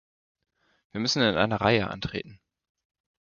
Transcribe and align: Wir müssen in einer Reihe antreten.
Wir 0.93 0.99
müssen 0.99 1.21
in 1.21 1.35
einer 1.37 1.61
Reihe 1.61 1.87
antreten. 1.91 2.39